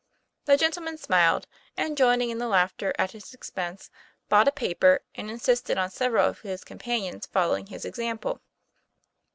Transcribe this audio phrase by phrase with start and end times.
[0.45, 1.45] The gentleman smiled,
[1.77, 3.91] and, joining in the laugh at his expense,
[4.29, 8.41] bought a paper, and insisted on several of his companions following his example.